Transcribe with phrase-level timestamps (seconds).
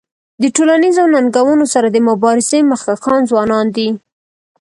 [0.41, 3.89] د ټولنیزو ننګونو سره د مبارزې مخکښان ځوانان دي.